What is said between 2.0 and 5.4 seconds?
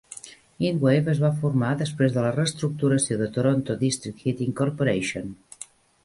de la reestructuració de Toronto District Heating Corporation.